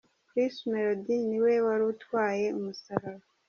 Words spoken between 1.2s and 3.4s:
ni we wari utwaye umusaraba.